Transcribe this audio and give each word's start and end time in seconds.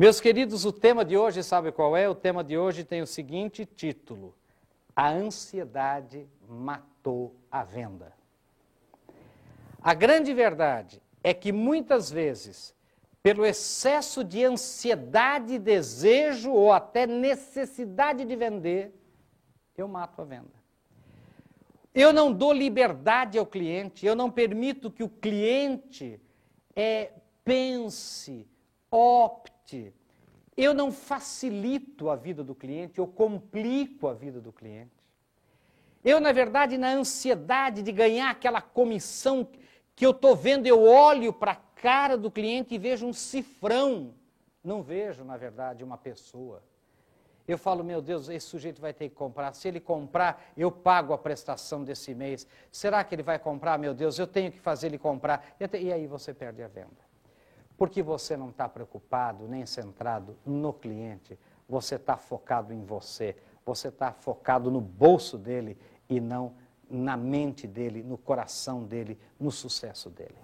Meus 0.00 0.18
queridos, 0.18 0.64
o 0.64 0.72
tema 0.72 1.04
de 1.04 1.14
hoje, 1.14 1.42
sabe 1.42 1.70
qual 1.70 1.94
é? 1.94 2.08
O 2.08 2.14
tema 2.14 2.42
de 2.42 2.56
hoje 2.56 2.84
tem 2.84 3.02
o 3.02 3.06
seguinte 3.06 3.66
título: 3.66 4.34
A 4.96 5.10
ansiedade 5.10 6.26
matou 6.48 7.36
a 7.50 7.62
venda. 7.62 8.14
A 9.82 9.92
grande 9.92 10.32
verdade 10.32 11.02
é 11.22 11.34
que 11.34 11.52
muitas 11.52 12.10
vezes, 12.10 12.74
pelo 13.22 13.44
excesso 13.44 14.24
de 14.24 14.42
ansiedade, 14.42 15.58
desejo 15.58 16.50
ou 16.50 16.72
até 16.72 17.06
necessidade 17.06 18.24
de 18.24 18.34
vender, 18.34 18.98
eu 19.76 19.86
mato 19.86 20.22
a 20.22 20.24
venda. 20.24 20.54
Eu 21.94 22.10
não 22.10 22.32
dou 22.32 22.54
liberdade 22.54 23.36
ao 23.36 23.44
cliente, 23.44 24.06
eu 24.06 24.16
não 24.16 24.30
permito 24.30 24.90
que 24.90 25.02
o 25.02 25.10
cliente 25.10 26.18
é, 26.74 27.12
pense, 27.44 28.48
opte. 28.90 29.99
Eu 30.56 30.74
não 30.74 30.92
facilito 30.92 32.10
a 32.10 32.16
vida 32.16 32.42
do 32.42 32.54
cliente, 32.54 32.98
eu 32.98 33.06
complico 33.06 34.08
a 34.08 34.14
vida 34.14 34.40
do 34.40 34.52
cliente. 34.52 34.90
Eu, 36.04 36.20
na 36.20 36.32
verdade, 36.32 36.78
na 36.78 36.88
ansiedade 36.92 37.82
de 37.82 37.92
ganhar 37.92 38.30
aquela 38.30 38.60
comissão 38.60 39.46
que 39.94 40.04
eu 40.04 40.12
estou 40.12 40.34
vendo, 40.34 40.66
eu 40.66 40.82
olho 40.82 41.32
para 41.32 41.52
a 41.52 41.56
cara 41.56 42.16
do 42.16 42.30
cliente 42.30 42.74
e 42.74 42.78
vejo 42.78 43.06
um 43.06 43.12
cifrão. 43.12 44.14
Não 44.64 44.82
vejo, 44.82 45.24
na 45.24 45.36
verdade, 45.36 45.84
uma 45.84 45.98
pessoa. 45.98 46.62
Eu 47.46 47.58
falo, 47.58 47.82
meu 47.82 48.00
Deus, 48.00 48.28
esse 48.28 48.46
sujeito 48.46 48.80
vai 48.80 48.92
ter 48.92 49.08
que 49.08 49.14
comprar. 49.14 49.52
Se 49.54 49.66
ele 49.66 49.80
comprar, 49.80 50.52
eu 50.56 50.70
pago 50.70 51.12
a 51.12 51.18
prestação 51.18 51.82
desse 51.82 52.14
mês. 52.14 52.46
Será 52.70 53.02
que 53.02 53.14
ele 53.14 53.22
vai 53.22 53.38
comprar? 53.38 53.78
Meu 53.78 53.92
Deus, 53.92 54.18
eu 54.18 54.26
tenho 54.26 54.52
que 54.52 54.58
fazer 54.58 54.86
ele 54.86 54.98
comprar. 54.98 55.56
E 55.58 55.92
aí 55.92 56.06
você 56.06 56.32
perde 56.32 56.62
a 56.62 56.68
venda. 56.68 57.09
Porque 57.80 58.02
você 58.02 58.36
não 58.36 58.50
está 58.50 58.68
preocupado 58.68 59.48
nem 59.48 59.64
centrado 59.64 60.36
no 60.44 60.70
cliente. 60.70 61.38
Você 61.66 61.94
está 61.94 62.14
focado 62.14 62.74
em 62.74 62.84
você. 62.84 63.34
Você 63.64 63.88
está 63.88 64.12
focado 64.12 64.70
no 64.70 64.82
bolso 64.82 65.38
dele 65.38 65.78
e 66.06 66.20
não 66.20 66.52
na 66.90 67.16
mente 67.16 67.66
dele, 67.66 68.02
no 68.02 68.18
coração 68.18 68.84
dele, 68.84 69.18
no 69.40 69.50
sucesso 69.50 70.10
dele. 70.10 70.34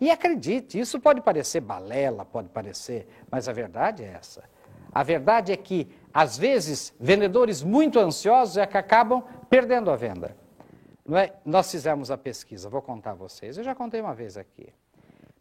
E 0.00 0.10
acredite, 0.10 0.80
isso 0.80 0.98
pode 0.98 1.20
parecer 1.20 1.60
balela, 1.60 2.24
pode 2.24 2.48
parecer, 2.48 3.06
mas 3.30 3.46
a 3.46 3.52
verdade 3.52 4.02
é 4.02 4.14
essa. 4.14 4.42
A 4.90 5.02
verdade 5.02 5.52
é 5.52 5.56
que, 5.58 5.86
às 6.14 6.38
vezes, 6.38 6.94
vendedores 6.98 7.62
muito 7.62 7.98
ansiosos 7.98 8.56
é 8.56 8.66
que 8.66 8.78
acabam 8.78 9.22
perdendo 9.50 9.90
a 9.90 9.96
venda. 9.96 10.34
É? 11.14 11.34
Nós 11.44 11.70
fizemos 11.70 12.10
a 12.10 12.16
pesquisa, 12.16 12.70
vou 12.70 12.80
contar 12.80 13.10
a 13.10 13.14
vocês. 13.14 13.58
Eu 13.58 13.64
já 13.64 13.74
contei 13.74 14.00
uma 14.00 14.14
vez 14.14 14.38
aqui. 14.38 14.72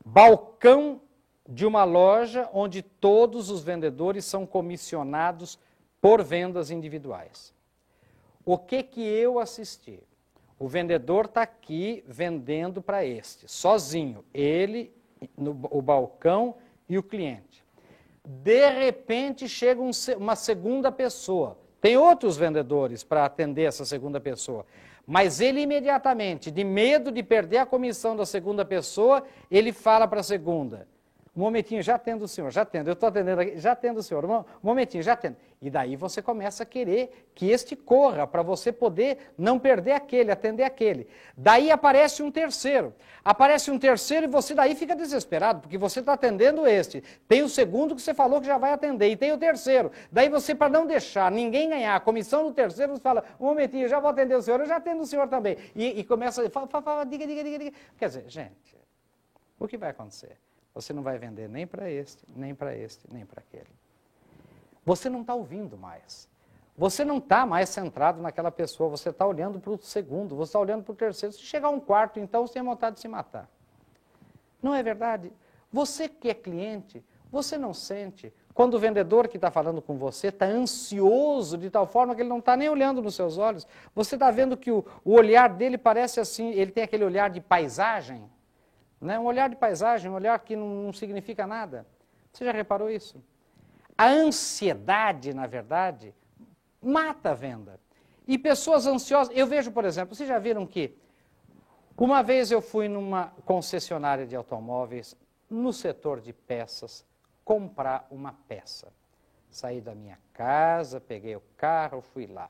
Balcão 0.06 1.02
de 1.48 1.66
uma 1.66 1.84
loja 1.84 2.50
onde 2.54 2.82
todos 2.82 3.50
os 3.50 3.64
vendedores 3.64 4.26
são 4.26 4.46
comissionados 4.46 5.60
por 6.02 6.24
vendas 6.24 6.72
individuais. 6.72 7.54
O 8.46 8.58
que 8.58 8.82
que 8.84 9.02
eu 9.02 9.40
assisti? 9.40 10.02
O 10.58 10.68
vendedor 10.68 11.26
está 11.26 11.42
aqui 11.42 12.04
vendendo 12.08 12.82
para 12.82 13.06
este, 13.06 13.48
sozinho, 13.52 14.24
ele, 14.34 14.94
no, 15.38 15.52
o 15.72 15.82
balcão 15.82 16.56
e 16.88 16.98
o 16.98 17.04
cliente. 17.04 17.64
De 18.24 18.70
repente 18.70 19.50
chega 19.50 19.82
um, 19.82 19.92
uma 20.18 20.36
segunda 20.36 20.92
pessoa. 20.92 21.58
Tem 21.80 21.98
outros 21.98 22.38
vendedores 22.38 23.04
para 23.04 23.26
atender 23.26 23.64
essa 23.64 23.86
segunda 23.86 24.20
pessoa. 24.20 24.66
Mas 25.06 25.42
ele 25.42 25.62
imediatamente, 25.62 26.52
de 26.52 26.64
medo 26.64 27.12
de 27.12 27.24
perder 27.24 27.58
a 27.58 27.66
comissão 27.66 28.16
da 28.16 28.26
segunda 28.26 28.64
pessoa, 28.64 29.24
ele 29.50 29.74
fala 29.74 30.08
para 30.08 30.20
a 30.20 30.24
segunda: 30.24 30.88
um 31.34 31.40
momentinho, 31.40 31.82
já 31.82 31.96
atendo 31.96 32.26
o 32.26 32.28
senhor, 32.28 32.52
já 32.52 32.64
atendo, 32.64 32.90
eu 32.90 32.94
estou 32.94 33.08
atendendo 33.08 33.40
aqui, 33.40 33.58
já 33.58 33.72
atendo 33.72 34.02
o 34.02 34.04
senhor, 34.04 34.26
um 34.26 34.44
momentinho, 34.62 35.02
já 35.02 35.14
atendo. 35.14 35.38
E 35.62 35.70
daí 35.70 35.96
você 35.96 36.22
começa 36.22 36.64
a 36.64 36.66
querer 36.66 37.30
que 37.34 37.50
este 37.50 37.74
corra, 37.74 38.28
para 38.28 38.42
você 38.42 38.70
poder 38.70 39.32
não 39.38 39.58
perder 39.58 39.94
aquele, 39.94 40.30
atender 40.30 40.64
aquele. 40.64 41.08
Daí 41.38 41.72
aparece 41.72 42.22
um 42.22 42.30
terceiro. 42.30 42.94
Aparece 43.24 43.72
um 43.72 43.80
terceiro 43.80 44.26
e 44.26 44.28
você 44.28 44.54
daí 44.54 44.76
fica 44.76 44.94
desesperado, 44.94 45.62
porque 45.62 45.78
você 45.78 46.02
está 46.02 46.14
atendendo 46.14 46.68
este. 46.68 47.02
Tem 47.30 47.44
o 47.44 47.48
segundo 47.48 47.96
que 47.96 48.02
você 48.02 48.14
falou 48.14 48.42
que 48.42 48.48
já 48.48 48.58
vai 48.58 48.74
atender, 48.74 49.10
e 49.10 49.16
tem 49.16 49.32
o 49.32 49.38
terceiro. 49.38 49.90
Daí 50.12 50.28
você, 50.28 50.54
para 50.54 50.68
não 50.68 50.86
deixar 50.86 51.32
ninguém 51.32 51.70
ganhar 51.70 51.96
a 51.96 52.00
comissão 52.02 52.44
do 52.44 52.54
terceiro, 52.54 52.94
você 52.94 53.02
fala, 53.02 53.24
um 53.40 53.46
momentinho, 53.46 53.88
já 53.88 54.02
vou 54.02 54.10
atender 54.10 54.36
o 54.36 54.42
senhor, 54.42 54.60
eu 54.60 54.66
já 54.66 54.76
atendo 54.76 55.02
o 55.02 55.06
senhor 55.06 55.30
também. 55.30 55.56
E, 55.74 56.00
e 56.00 56.04
começa, 56.04 56.50
fala, 56.50 56.68
fala, 56.68 56.84
fala, 56.84 57.04
diga, 57.06 57.26
diga, 57.26 57.42
diga, 57.42 57.58
diga. 57.58 57.78
Quer 57.98 58.08
dizer, 58.08 58.26
gente, 58.28 58.78
o 59.58 59.66
que 59.66 59.78
vai 59.78 59.92
acontecer? 59.92 60.38
Você 60.74 60.94
não 60.94 61.04
vai 61.04 61.18
vender 61.18 61.50
nem 61.50 61.68
para 61.68 61.90
este, 61.90 62.24
nem 62.36 62.56
para 62.56 62.76
este, 62.76 63.06
nem 63.12 63.26
para 63.26 63.42
aquele. 63.42 63.70
Você 64.86 65.10
não 65.10 65.22
está 65.22 65.34
ouvindo 65.34 65.78
mais. 65.78 66.30
Você 66.78 67.04
não 67.04 67.18
está 67.18 67.46
mais 67.46 67.70
centrado 67.70 68.22
naquela 68.22 68.50
pessoa, 68.50 68.90
você 68.90 69.10
está 69.10 69.26
olhando 69.26 69.60
para 69.60 69.72
o 69.72 69.78
segundo, 69.78 70.36
você 70.36 70.50
está 70.50 70.60
olhando 70.60 70.84
para 70.84 70.94
o 70.94 70.96
terceiro. 70.96 71.34
Se 71.34 71.42
chegar 71.42 71.70
um 71.70 71.80
quarto, 71.80 72.20
então 72.20 72.48
você 72.48 72.54
tem 72.54 72.64
vontade 72.64 72.96
de 72.96 73.02
se 73.02 73.08
matar. 73.08 73.50
Não 74.62 74.74
é 74.74 74.82
verdade? 74.82 75.32
Você 75.72 76.08
que 76.08 76.30
é 76.30 76.34
cliente, 76.34 77.04
você 77.32 77.58
não 77.58 77.74
sente. 77.74 78.34
Quando 78.54 78.76
o 78.76 78.80
vendedor 78.80 79.28
que 79.28 79.38
está 79.38 79.50
falando 79.50 79.82
com 79.82 79.98
você 79.98 80.28
está 80.28 80.46
ansioso 80.46 81.58
de 81.58 81.70
tal 81.70 81.86
forma 81.86 82.14
que 82.14 82.22
ele 82.22 82.30
não 82.30 82.40
está 82.40 82.58
nem 82.58 82.70
olhando 82.70 83.02
nos 83.02 83.16
seus 83.16 83.38
olhos, 83.38 83.66
você 83.96 84.16
está 84.16 84.30
vendo 84.30 84.58
que 84.58 84.72
o, 84.72 84.86
o 85.06 85.14
olhar 85.14 85.50
dele 85.50 85.78
parece 85.78 86.20
assim, 86.20 86.52
ele 86.52 86.72
tem 86.72 86.84
aquele 86.84 87.06
olhar 87.06 87.30
de 87.30 87.40
paisagem. 87.40 88.24
Né? 89.02 89.20
Um 89.20 89.26
olhar 89.26 89.50
de 89.50 89.56
paisagem, 89.56 90.10
um 90.10 90.14
olhar 90.14 90.38
que 90.40 90.56
não, 90.56 90.68
não 90.68 90.94
significa 90.94 91.48
nada. 91.48 91.86
Você 92.32 92.46
já 92.46 92.52
reparou 92.52 92.90
isso? 92.90 93.22
A 93.98 94.08
ansiedade, 94.08 95.34
na 95.34 95.48
verdade, 95.48 96.14
mata 96.82 97.32
a 97.32 97.34
venda. 97.34 97.80
E 98.28 98.38
pessoas 98.38 98.86
ansiosas, 98.86 99.36
eu 99.36 99.48
vejo, 99.48 99.72
por 99.72 99.84
exemplo, 99.84 100.16
vocês 100.16 100.30
já 100.30 100.40
viram 100.40 100.66
que 100.66 100.96
uma 101.98 102.22
vez 102.22 102.52
eu 102.52 102.62
fui 102.62 102.88
numa 102.88 103.34
concessionária 103.46 104.26
de 104.26 104.36
automóveis, 104.36 105.16
no 105.50 105.74
setor 105.74 106.22
de 106.22 106.32
peças, 106.32 107.06
comprar 107.44 108.08
uma 108.10 108.34
peça. 108.48 108.94
Saí 109.50 109.82
da 109.82 109.94
minha 109.94 110.18
casa, 110.32 111.02
peguei 111.02 111.36
o 111.36 111.44
carro, 111.58 112.02
fui 112.02 112.26
lá. 112.26 112.50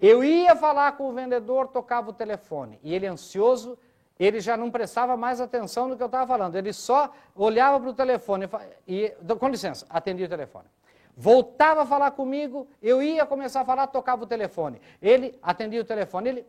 Eu 0.00 0.24
ia 0.24 0.56
falar 0.56 0.92
com 0.96 1.08
o 1.08 1.12
vendedor, 1.12 1.68
tocava 1.68 2.10
o 2.10 2.12
telefone, 2.12 2.80
e 2.82 2.92
ele 2.92 3.06
ansioso 3.06 3.78
ele 4.18 4.40
já 4.40 4.56
não 4.56 4.70
prestava 4.70 5.16
mais 5.16 5.40
atenção 5.40 5.88
no 5.88 5.96
que 5.96 6.02
eu 6.02 6.06
estava 6.06 6.26
falando, 6.26 6.56
ele 6.56 6.72
só 6.72 7.12
olhava 7.34 7.80
para 7.80 7.90
o 7.90 7.94
telefone 7.94 8.48
e, 8.86 9.12
com 9.38 9.48
licença, 9.48 9.86
atendia 9.88 10.26
o 10.26 10.28
telefone. 10.28 10.66
Voltava 11.16 11.82
a 11.82 11.86
falar 11.86 12.10
comigo, 12.10 12.66
eu 12.82 13.02
ia 13.02 13.24
começar 13.24 13.60
a 13.60 13.64
falar, 13.64 13.86
tocava 13.86 14.24
o 14.24 14.26
telefone. 14.26 14.80
Ele 15.00 15.38
atendia 15.42 15.80
o 15.80 15.84
telefone, 15.84 16.28
ele, 16.28 16.46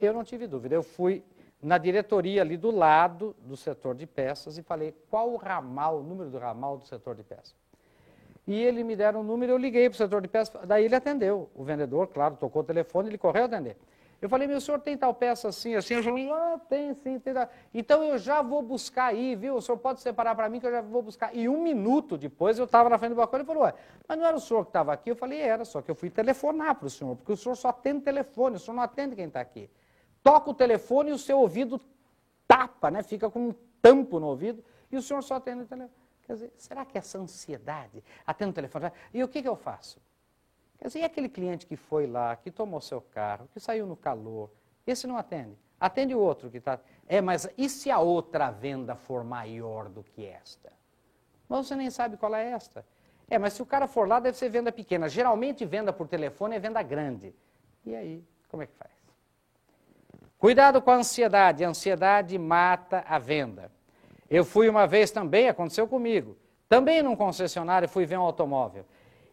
eu 0.00 0.12
não 0.12 0.24
tive 0.24 0.46
dúvida, 0.46 0.74
eu 0.74 0.82
fui 0.82 1.22
na 1.62 1.78
diretoria 1.78 2.42
ali 2.42 2.56
do 2.56 2.70
lado 2.70 3.34
do 3.40 3.56
setor 3.56 3.94
de 3.94 4.06
peças 4.06 4.58
e 4.58 4.62
falei 4.62 4.94
qual 5.10 5.30
o 5.30 5.36
ramal, 5.36 5.98
o 5.98 6.02
número 6.02 6.30
do 6.30 6.38
ramal 6.38 6.78
do 6.78 6.86
setor 6.86 7.14
de 7.14 7.22
peças. 7.22 7.54
E 8.46 8.54
ele 8.54 8.82
me 8.82 8.96
deram 8.96 9.20
um 9.20 9.24
número, 9.24 9.52
eu 9.52 9.58
liguei 9.58 9.88
para 9.90 9.94
o 9.94 9.98
setor 9.98 10.22
de 10.22 10.28
peças, 10.28 10.58
daí 10.66 10.84
ele 10.84 10.94
atendeu. 10.94 11.50
O 11.54 11.64
vendedor, 11.64 12.06
claro, 12.08 12.36
tocou 12.36 12.62
o 12.62 12.64
telefone, 12.64 13.08
ele 13.08 13.18
correu 13.18 13.44
atender. 13.44 13.76
Eu 14.20 14.28
falei, 14.28 14.48
meu 14.48 14.60
senhor 14.60 14.80
tem 14.80 14.96
tal 14.96 15.14
peça 15.14 15.46
assim, 15.46 15.76
assim? 15.76 15.94
Eu 15.94 16.02
falei, 16.02 16.28
ah, 16.28 16.60
tem 16.68 16.92
sim, 16.92 17.20
tem. 17.20 17.32
Tal. 17.32 17.48
Então 17.72 18.02
eu 18.02 18.18
já 18.18 18.42
vou 18.42 18.60
buscar 18.60 19.06
aí, 19.06 19.36
viu? 19.36 19.54
O 19.54 19.62
senhor 19.62 19.78
pode 19.78 20.00
separar 20.00 20.34
para 20.34 20.48
mim 20.48 20.58
que 20.58 20.66
eu 20.66 20.72
já 20.72 20.80
vou 20.80 21.02
buscar. 21.02 21.32
E 21.34 21.48
um 21.48 21.62
minuto 21.62 22.18
depois 22.18 22.58
eu 22.58 22.64
estava 22.64 22.88
na 22.88 22.98
frente 22.98 23.10
do 23.10 23.16
balcão 23.16 23.40
e 23.40 23.44
falou, 23.44 23.62
ué, 23.62 23.74
mas 24.08 24.18
não 24.18 24.26
era 24.26 24.36
o 24.36 24.40
senhor 24.40 24.64
que 24.64 24.70
estava 24.70 24.92
aqui? 24.92 25.10
Eu 25.10 25.16
falei, 25.16 25.40
era, 25.40 25.64
só 25.64 25.80
que 25.80 25.88
eu 25.88 25.94
fui 25.94 26.10
telefonar 26.10 26.74
para 26.74 26.86
o 26.86 26.90
senhor, 26.90 27.14
porque 27.14 27.32
o 27.32 27.36
senhor 27.36 27.54
só 27.54 27.68
atende 27.68 28.00
telefone, 28.00 28.56
o 28.56 28.58
senhor 28.58 28.74
não 28.74 28.82
atende 28.82 29.14
quem 29.14 29.26
está 29.26 29.40
aqui. 29.40 29.70
Toca 30.20 30.50
o 30.50 30.54
telefone 30.54 31.10
e 31.10 31.12
o 31.12 31.18
seu 31.18 31.38
ouvido 31.38 31.80
tapa, 32.48 32.90
né? 32.90 33.04
Fica 33.04 33.30
com 33.30 33.50
um 33.50 33.54
tampo 33.80 34.18
no 34.18 34.26
ouvido 34.26 34.64
e 34.90 34.96
o 34.96 35.02
senhor 35.02 35.22
só 35.22 35.36
atende 35.36 35.62
o 35.62 35.66
telefone. 35.66 36.08
Quer 36.26 36.32
dizer, 36.32 36.52
será 36.58 36.84
que 36.84 36.98
essa 36.98 37.18
ansiedade, 37.18 38.02
atende 38.26 38.50
o 38.50 38.54
telefone, 38.54 38.90
e 39.14 39.22
o 39.22 39.28
que, 39.28 39.40
que 39.40 39.48
eu 39.48 39.56
faço? 39.56 40.00
Quer 40.78 40.86
dizer, 40.86 41.00
e 41.00 41.04
aquele 41.04 41.28
cliente 41.28 41.66
que 41.66 41.76
foi 41.76 42.06
lá, 42.06 42.36
que 42.36 42.50
tomou 42.50 42.80
seu 42.80 43.00
carro, 43.00 43.48
que 43.52 43.58
saiu 43.58 43.86
no 43.86 43.96
calor, 43.96 44.50
esse 44.86 45.06
não 45.06 45.16
atende. 45.16 45.56
Atende 45.80 46.14
o 46.14 46.20
outro 46.20 46.50
que 46.50 46.58
está. 46.58 46.78
É, 47.06 47.20
mas 47.20 47.48
e 47.56 47.68
se 47.68 47.90
a 47.90 47.98
outra 47.98 48.50
venda 48.50 48.94
for 48.94 49.22
maior 49.24 49.88
do 49.88 50.02
que 50.02 50.26
esta? 50.26 50.72
Mas 51.48 51.66
você 51.66 51.76
nem 51.76 51.90
sabe 51.90 52.16
qual 52.16 52.34
é 52.34 52.50
esta. 52.50 52.84
É, 53.30 53.38
mas 53.38 53.52
se 53.52 53.62
o 53.62 53.66
cara 53.66 53.86
for 53.86 54.08
lá, 54.08 54.18
deve 54.18 54.36
ser 54.36 54.48
venda 54.48 54.72
pequena. 54.72 55.08
Geralmente, 55.08 55.64
venda 55.64 55.92
por 55.92 56.08
telefone 56.08 56.56
é 56.56 56.58
venda 56.58 56.82
grande. 56.82 57.34
E 57.84 57.94
aí, 57.94 58.24
como 58.48 58.62
é 58.62 58.66
que 58.66 58.74
faz? 58.74 58.90
Cuidado 60.38 60.80
com 60.80 60.90
a 60.90 60.96
ansiedade. 60.96 61.64
A 61.64 61.68
ansiedade 61.68 62.38
mata 62.38 63.04
a 63.06 63.18
venda. 63.18 63.70
Eu 64.30 64.44
fui 64.44 64.68
uma 64.68 64.86
vez 64.86 65.10
também, 65.10 65.48
aconteceu 65.48 65.86
comigo. 65.86 66.36
Também 66.68 67.02
num 67.02 67.16
concessionário, 67.16 67.88
fui 67.88 68.04
ver 68.04 68.18
um 68.18 68.22
automóvel. 68.22 68.84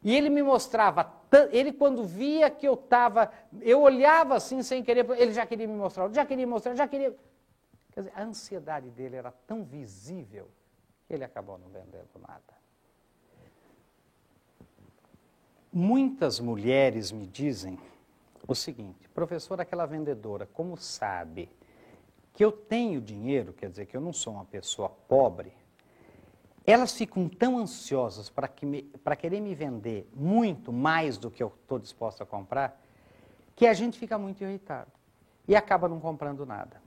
E 0.06 0.16
ele 0.16 0.30
me 0.30 0.44
mostrava, 0.44 1.12
ele 1.52 1.74
quando 1.74 2.04
via 2.04 2.48
que 2.52 2.68
eu 2.68 2.75
estava, 2.75 3.31
eu 3.60 3.81
olhava 3.81 4.36
assim 4.36 4.62
sem 4.62 4.84
querer, 4.84 5.04
ele 5.18 5.34
já 5.34 5.48
queria 5.48 5.68
me 5.68 5.74
mostrar, 5.74 6.07
já 6.13 6.24
queria 6.24 6.46
mostrar, 6.46 6.75
já 6.75 6.88
queria. 6.88 7.18
Quer 7.92 8.02
dizer, 8.02 8.13
a 8.16 8.22
ansiedade 8.22 8.92
dele 8.92 9.16
era 9.16 9.31
tão 9.48 9.63
visível 9.63 10.48
que 11.07 11.13
ele 11.16 11.24
acabou 11.24 11.57
não 11.57 11.69
vendendo 11.69 12.07
nada. 12.19 12.54
Muitas 15.74 16.40
mulheres 16.40 17.12
me 17.12 17.25
dizem 17.25 17.80
o 18.48 18.54
seguinte: 18.54 19.10
professor, 19.10 19.60
aquela 19.60 19.88
vendedora, 19.88 20.48
como 20.54 20.78
sabe 20.78 21.50
que 22.31 22.46
eu 22.46 22.51
tenho 22.51 23.01
dinheiro, 23.01 23.54
quer 23.54 23.72
dizer 23.72 23.88
que 23.88 23.98
eu 23.98 24.01
não 24.01 24.13
sou 24.13 24.34
uma 24.34 24.46
pessoa 24.46 24.88
pobre, 24.88 25.51
elas 26.66 26.94
ficam 26.94 27.30
tão 27.30 27.58
ansiosas 27.58 28.30
para 28.30 28.48
que 28.48 28.66
querer 29.18 29.40
me 29.40 29.54
vender 29.54 30.10
muito 30.14 30.74
mais 30.74 31.18
do 31.18 31.30
que 31.30 31.44
eu 31.44 31.54
estou 31.62 31.78
disposto 31.78 32.22
a 32.24 32.26
comprar, 32.26 32.82
que 33.56 33.68
a 33.68 33.74
gente 33.74 34.00
fica 34.00 34.18
muito 34.18 34.44
irritado 34.44 34.92
e 35.48 35.56
acaba 35.56 35.88
não 35.88 36.00
comprando 36.00 36.46
nada. 36.46 36.82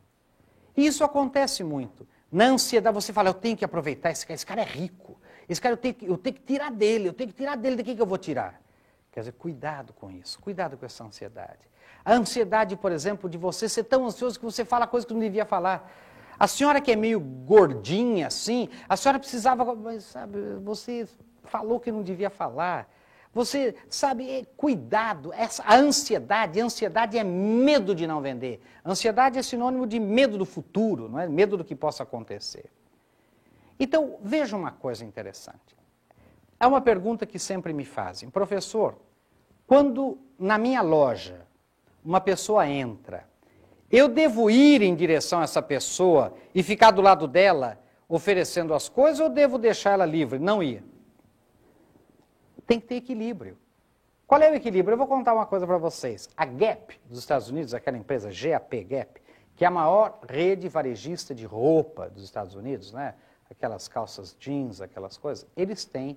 E 0.77 0.87
isso 0.87 1.05
acontece 1.05 1.63
muito. 1.63 2.07
Na 2.31 2.47
ansiedade, 2.47 2.95
você 2.95 3.13
fala, 3.13 3.31
eu 3.31 3.35
tenho 3.35 3.57
que 3.57 3.65
aproveitar 3.65 4.11
esse 4.11 4.27
cara, 4.27 4.35
esse 4.35 4.47
cara 4.47 4.61
é 4.61 4.65
rico, 4.65 5.19
esse 5.49 5.61
cara 5.61 5.73
eu 5.73 5.79
tenho 5.79 5.95
que, 5.95 6.07
eu 6.07 6.19
tenho 6.19 6.37
que 6.37 6.43
tirar 6.43 6.71
dele, 6.71 7.09
eu 7.09 7.13
tenho 7.13 7.31
que 7.31 7.37
tirar 7.37 7.57
dele, 7.57 7.77
de 7.77 7.85
quem 7.85 7.97
que 7.97 8.03
eu 8.03 8.07
vou 8.07 8.19
tirar? 8.19 8.61
Quer 9.11 9.21
dizer, 9.21 9.33
cuidado 9.33 9.93
com 9.93 10.11
isso, 10.11 10.39
cuidado 10.41 10.77
com 10.77 10.85
essa 10.85 11.05
ansiedade. 11.05 11.69
A 12.05 12.15
ansiedade, 12.15 12.77
por 12.77 12.93
exemplo, 12.93 13.29
de 13.29 13.39
você 13.39 13.69
ser 13.69 13.85
tão 13.85 14.07
ansioso 14.07 14.39
que 14.39 14.45
você 14.45 14.65
fala 14.65 14.87
coisas 14.87 15.07
que 15.07 15.13
não 15.13 15.21
devia 15.21 15.45
falar. 15.45 15.91
A 16.39 16.47
senhora 16.47 16.81
que 16.81 16.93
é 16.93 16.97
meio 16.97 17.19
gordinha 17.19 18.29
assim, 18.29 18.69
a 18.89 18.97
senhora 18.97 19.19
precisava, 19.19 19.75
mas 19.75 20.05
sabe, 20.05 20.39
você 20.63 21.09
falou 21.45 21.81
que 21.81 21.91
não 21.91 22.03
devia 22.03 22.31
falar. 22.31 22.89
Você 23.35 23.75
sabe, 23.89 24.31
é, 24.31 24.45
cuidado, 24.57 25.33
essa 25.33 25.63
a 25.63 25.77
ansiedade, 25.77 26.61
a 26.61 26.65
ansiedade 26.65 27.19
é 27.19 27.25
medo 27.25 27.95
de 27.95 28.07
não 28.07 28.21
vender. 28.21 28.61
Ansiedade 28.85 29.39
é 29.39 29.43
sinônimo 29.43 29.87
de 29.87 30.01
medo 30.01 30.39
do 30.39 30.47
futuro, 30.47 31.09
não 31.09 31.21
é? 31.21 31.29
Medo 31.29 31.57
do 31.57 31.65
que 31.65 31.75
possa 31.75 32.03
acontecer. 32.03 32.71
Então, 33.79 34.19
veja 34.23 34.57
uma 34.57 34.73
coisa 34.73 35.05
interessante. 35.05 35.77
É 36.59 36.67
uma 36.67 36.81
pergunta 36.81 37.27
que 37.27 37.39
sempre 37.39 37.73
me 37.73 37.85
fazem. 37.85 38.31
Professor, 38.31 38.97
quando 39.67 40.19
na 40.39 40.59
minha 40.59 40.83
loja 40.83 41.47
uma 42.05 42.21
pessoa 42.21 42.67
entra, 42.67 43.29
eu 43.91 44.09
devo 44.09 44.51
ir 44.51 44.83
em 44.83 44.95
direção 44.95 45.41
a 45.41 45.45
essa 45.45 45.63
pessoa 45.63 46.35
e 46.55 46.63
ficar 46.63 46.91
do 46.91 47.01
lado 47.01 47.27
dela 47.27 47.79
oferecendo 48.09 48.75
as 48.75 48.89
coisas 48.89 49.21
ou 49.21 49.29
devo 49.29 49.59
deixar 49.59 49.93
ela 49.93 50.07
livre? 50.07 50.39
Não 50.39 50.63
ir. 50.63 50.83
Tem 52.67 52.79
que 52.79 52.87
ter 52.87 52.97
equilíbrio. 52.97 53.57
Qual 54.27 54.41
é 54.43 54.51
o 54.51 54.55
equilíbrio? 54.55 54.95
Eu 54.95 54.99
vou 54.99 55.07
contar 55.07 55.33
uma 55.33 55.47
coisa 55.47 55.67
para 55.67 55.79
vocês. 55.79 56.29
A 56.37 56.45
Gap 56.45 57.01
dos 57.07 57.19
Estados 57.19 57.49
Unidos, 57.49 57.73
aquela 57.73 57.97
empresa 57.97 58.31
GAP 58.31 58.85
Gap, 58.85 59.23
que 59.57 59.65
é 59.65 59.69
a 59.69 59.71
maior 59.71 60.21
rede 60.29 60.69
varejista 60.69 61.35
de 61.35 61.47
roupa 61.47 62.11
dos 62.11 62.25
Estados 62.25 62.55
Unidos, 62.55 62.93
né? 62.93 63.15
aquelas 63.51 63.89
calças 63.89 64.37
jeans, 64.39 64.83
aquelas 64.83 65.17
coisas, 65.17 65.47
eles 65.57 65.85
têm 65.87 66.17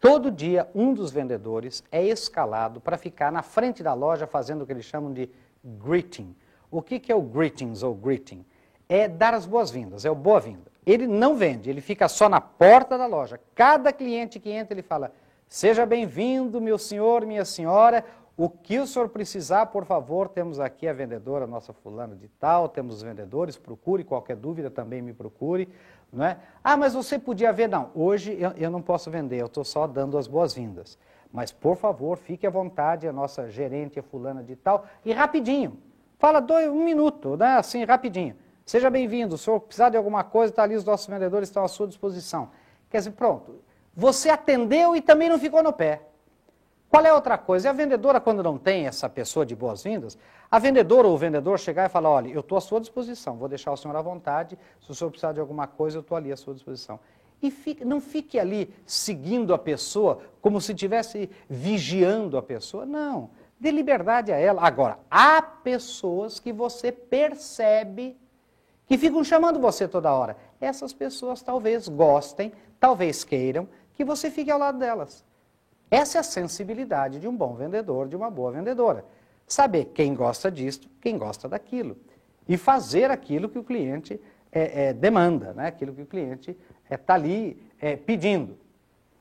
Todo 0.00 0.30
dia, 0.30 0.68
um 0.74 0.94
dos 0.94 1.10
vendedores 1.10 1.82
é 1.90 2.04
escalado 2.04 2.80
para 2.80 2.96
ficar 2.96 3.32
na 3.32 3.42
frente 3.42 3.82
da 3.82 3.94
loja 3.94 4.28
fazendo 4.28 4.62
o 4.62 4.66
que 4.66 4.72
eles 4.72 4.84
chamam 4.84 5.12
de 5.12 5.28
greeting. 5.64 6.36
O 6.70 6.82
que, 6.82 6.98
que 6.98 7.10
é 7.10 7.14
o 7.14 7.22
greetings 7.22 7.82
ou 7.82 7.94
greeting? 7.94 8.44
É 8.88 9.08
dar 9.08 9.34
as 9.34 9.46
boas-vindas, 9.46 10.04
é 10.04 10.10
o 10.10 10.14
boa-vinda. 10.14 10.70
Ele 10.84 11.06
não 11.06 11.36
vende, 11.36 11.68
ele 11.68 11.80
fica 11.80 12.08
só 12.08 12.28
na 12.28 12.40
porta 12.40 12.96
da 12.96 13.06
loja. 13.06 13.38
Cada 13.54 13.92
cliente 13.92 14.40
que 14.40 14.50
entra, 14.50 14.74
ele 14.74 14.82
fala: 14.82 15.12
Seja 15.48 15.84
bem-vindo, 15.84 16.60
meu 16.60 16.78
senhor, 16.78 17.26
minha 17.26 17.44
senhora. 17.44 18.04
O 18.36 18.48
que 18.48 18.78
o 18.78 18.86
senhor 18.86 19.08
precisar, 19.08 19.66
por 19.66 19.84
favor, 19.84 20.28
temos 20.28 20.60
aqui 20.60 20.86
a 20.86 20.92
vendedora, 20.92 21.44
nossa 21.46 21.72
fulana 21.72 22.14
de 22.14 22.28
tal, 22.28 22.68
temos 22.68 22.96
os 22.96 23.02
vendedores, 23.02 23.56
procure, 23.56 24.04
qualquer 24.04 24.36
dúvida 24.36 24.70
também 24.70 25.02
me 25.02 25.12
procure. 25.12 25.68
Não 26.12 26.24
é? 26.24 26.38
Ah, 26.62 26.76
mas 26.76 26.94
você 26.94 27.18
podia 27.18 27.52
ver, 27.52 27.68
não, 27.68 27.90
hoje 27.94 28.36
eu, 28.40 28.52
eu 28.52 28.70
não 28.70 28.80
posso 28.80 29.10
vender, 29.10 29.40
eu 29.40 29.46
estou 29.46 29.64
só 29.64 29.86
dando 29.86 30.16
as 30.16 30.28
boas-vindas. 30.28 30.96
Mas, 31.32 31.52
por 31.52 31.76
favor, 31.76 32.16
fique 32.16 32.46
à 32.46 32.50
vontade, 32.50 33.06
a 33.06 33.12
nossa 33.12 33.50
gerente 33.50 33.98
é 33.98 34.02
fulana 34.02 34.42
de 34.42 34.56
tal, 34.56 34.86
e 35.04 35.12
rapidinho, 35.12 35.76
fala 36.18 36.40
dois, 36.40 36.68
um 36.68 36.84
minuto, 36.84 37.36
né? 37.36 37.56
assim, 37.56 37.84
rapidinho. 37.84 38.36
Seja 38.64 38.90
bem-vindo, 38.90 39.38
se 39.38 39.44
senhor 39.44 39.60
precisar 39.60 39.88
de 39.88 39.96
alguma 39.96 40.22
coisa, 40.22 40.52
está 40.52 40.62
ali, 40.62 40.76
os 40.76 40.84
nossos 40.84 41.06
vendedores 41.06 41.48
estão 41.48 41.64
à 41.64 41.68
sua 41.68 41.86
disposição. 41.86 42.50
Quer 42.90 42.98
dizer, 42.98 43.12
pronto, 43.12 43.62
você 43.94 44.28
atendeu 44.28 44.94
e 44.94 45.00
também 45.00 45.28
não 45.28 45.38
ficou 45.38 45.62
no 45.62 45.72
pé. 45.72 46.02
Qual 46.90 47.04
é 47.04 47.12
outra 47.12 47.36
coisa? 47.36 47.68
E 47.68 47.70
a 47.70 47.72
vendedora, 47.72 48.20
quando 48.20 48.42
não 48.42 48.56
tem 48.56 48.86
essa 48.86 49.08
pessoa 49.08 49.44
de 49.44 49.54
boas-vindas, 49.54 50.16
a 50.50 50.58
vendedora 50.58 51.06
ou 51.06 51.14
o 51.14 51.18
vendedor 51.18 51.58
chegar 51.58 51.86
e 51.86 51.88
falar, 51.88 52.10
olha, 52.10 52.28
eu 52.28 52.40
estou 52.40 52.56
à 52.56 52.60
sua 52.60 52.80
disposição, 52.80 53.36
vou 53.36 53.48
deixar 53.48 53.72
o 53.72 53.76
senhor 53.76 53.96
à 53.96 54.00
vontade, 54.00 54.58
se 54.80 54.90
o 54.90 54.94
senhor 54.94 55.10
precisar 55.10 55.32
de 55.32 55.40
alguma 55.40 55.66
coisa, 55.66 55.98
eu 55.98 56.00
estou 56.00 56.16
ali 56.16 56.32
à 56.32 56.36
sua 56.36 56.54
disposição. 56.54 56.98
E 57.42 57.50
fique, 57.50 57.84
não 57.84 58.00
fique 58.00 58.38
ali 58.38 58.74
seguindo 58.86 59.54
a 59.54 59.58
pessoa 59.58 60.20
como 60.40 60.60
se 60.60 60.72
estivesse 60.72 61.30
vigiando 61.48 62.36
a 62.36 62.42
pessoa, 62.42 62.84
não. 62.84 63.30
Dê 63.60 63.70
liberdade 63.70 64.32
a 64.32 64.36
ela. 64.36 64.62
Agora, 64.62 64.98
há 65.10 65.42
pessoas 65.42 66.38
que 66.38 66.52
você 66.52 66.92
percebe 66.92 68.16
que 68.86 68.96
ficam 68.96 69.22
chamando 69.22 69.60
você 69.60 69.86
toda 69.86 70.12
hora. 70.12 70.36
Essas 70.60 70.92
pessoas 70.92 71.42
talvez 71.42 71.88
gostem, 71.88 72.52
talvez 72.80 73.24
queiram 73.24 73.68
que 73.94 74.04
você 74.04 74.30
fique 74.30 74.50
ao 74.50 74.58
lado 74.58 74.78
delas. 74.78 75.24
Essa 75.90 76.18
é 76.18 76.20
a 76.20 76.24
sensibilidade 76.24 77.18
de 77.18 77.26
um 77.26 77.36
bom 77.36 77.54
vendedor, 77.54 78.08
de 78.08 78.16
uma 78.16 78.30
boa 78.30 78.52
vendedora. 78.52 79.04
Saber 79.46 79.86
quem 79.86 80.14
gosta 80.14 80.50
disto, 80.50 80.88
quem 81.00 81.18
gosta 81.18 81.48
daquilo. 81.48 81.96
E 82.46 82.56
fazer 82.56 83.10
aquilo 83.10 83.48
que 83.48 83.58
o 83.58 83.64
cliente 83.64 84.20
é, 84.52 84.88
é, 84.88 84.92
demanda, 84.92 85.52
né? 85.52 85.66
aquilo 85.66 85.92
que 85.92 86.02
o 86.02 86.06
cliente 86.06 86.56
está 86.84 86.94
é, 86.94 86.96
tá 86.96 87.14
ali 87.14 87.62
é, 87.80 87.96
pedindo. 87.96 88.56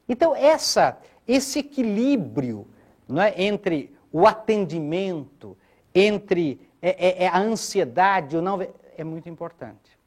Então, 0.08 0.36
essa, 0.36 0.98
esse 1.28 1.60
equilíbrio 1.60 2.68
não 3.08 3.22
é, 3.22 3.34
entre 3.36 3.97
o 4.12 4.26
atendimento, 4.26 5.58
entre 5.94 6.60
é, 6.82 7.26
é, 7.26 7.28
a 7.28 7.40
ansiedade 7.40 8.36
ou 8.36 8.42
não, 8.42 8.60
é 8.98 9.04
muito 9.04 9.30
importante. 9.30 9.98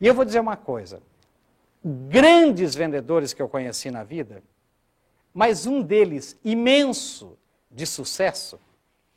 E 0.00 0.06
eu 0.06 0.14
vou 0.14 0.24
dizer 0.24 0.40
uma 0.40 0.56
coisa: 0.56 1.02
grandes 1.84 2.74
vendedores 2.74 3.32
que 3.32 3.42
eu 3.42 3.48
conheci 3.48 3.90
na 3.90 4.04
vida, 4.04 4.42
mas 5.32 5.66
um 5.66 5.82
deles, 5.82 6.38
imenso, 6.44 7.38
de 7.70 7.86
sucesso, 7.86 8.58